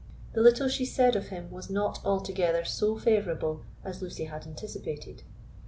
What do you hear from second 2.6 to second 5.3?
so favourable as Lucy had anticipated.